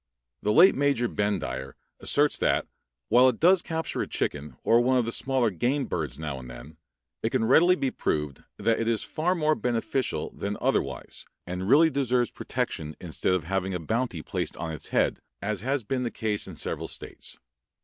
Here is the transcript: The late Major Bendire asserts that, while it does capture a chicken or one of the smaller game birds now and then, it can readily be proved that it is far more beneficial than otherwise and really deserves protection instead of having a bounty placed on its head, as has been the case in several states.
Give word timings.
The 0.41 0.51
late 0.51 0.73
Major 0.73 1.07
Bendire 1.07 1.75
asserts 1.99 2.35
that, 2.39 2.65
while 3.09 3.29
it 3.29 3.39
does 3.39 3.61
capture 3.61 4.01
a 4.01 4.07
chicken 4.07 4.57
or 4.63 4.81
one 4.81 4.97
of 4.97 5.05
the 5.05 5.11
smaller 5.11 5.51
game 5.51 5.85
birds 5.85 6.17
now 6.17 6.39
and 6.39 6.49
then, 6.49 6.77
it 7.21 7.29
can 7.29 7.45
readily 7.45 7.75
be 7.75 7.91
proved 7.91 8.43
that 8.57 8.79
it 8.79 8.87
is 8.87 9.03
far 9.03 9.35
more 9.35 9.53
beneficial 9.53 10.31
than 10.31 10.57
otherwise 10.59 11.27
and 11.45 11.69
really 11.69 11.91
deserves 11.91 12.31
protection 12.31 12.95
instead 12.99 13.35
of 13.35 13.43
having 13.43 13.75
a 13.75 13.79
bounty 13.79 14.23
placed 14.23 14.57
on 14.57 14.71
its 14.73 14.87
head, 14.89 15.19
as 15.39 15.61
has 15.61 15.83
been 15.83 16.01
the 16.01 16.09
case 16.09 16.47
in 16.47 16.55
several 16.55 16.87
states. 16.87 17.37